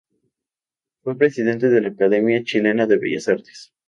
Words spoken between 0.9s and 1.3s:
Fue